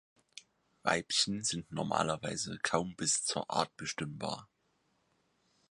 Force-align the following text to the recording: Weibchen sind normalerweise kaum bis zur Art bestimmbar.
Weibchen 0.81 1.43
sind 1.43 1.71
normalerweise 1.71 2.57
kaum 2.63 2.95
bis 2.95 3.23
zur 3.23 3.51
Art 3.51 3.77
bestimmbar. 3.77 4.49